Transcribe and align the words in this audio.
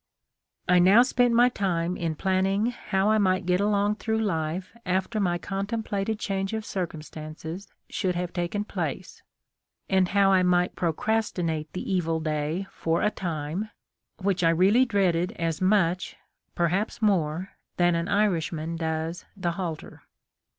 I 0.67 0.79
now 0.79 1.03
spent 1.03 1.31
my 1.35 1.49
time 1.49 1.95
in 1.95 2.15
planning 2.15 2.71
how 2.71 3.11
I 3.11 3.19
might 3.19 3.45
get 3.45 3.61
along 3.61 3.97
through 3.97 4.17
life 4.17 4.75
after 4.83 5.19
my 5.19 5.37
contem 5.37 5.85
plated 5.85 6.17
change 6.17 6.53
of 6.53 6.65
circumstances 6.65 7.67
should 7.87 8.15
have 8.15 8.33
taken 8.33 8.63
place, 8.65 9.21
and 9.87 10.07
how 10.07 10.31
I 10.31 10.41
might 10.41 10.75
procrastinate 10.75 11.71
the 11.73 11.87
evil 11.87 12.19
day 12.19 12.65
for 12.71 13.03
a 13.03 13.11
time, 13.11 13.69
which 14.17 14.43
I 14.43 14.49
really 14.49 14.85
dreaded 14.85 15.33
as 15.33 15.61
much, 15.61 16.15
perhaps 16.55 16.99
more, 17.03 17.51
than 17.77 17.93
an 17.93 18.07
Irishman 18.07 18.77
does 18.77 19.25
the 19.37 19.51
halter. 19.51 20.01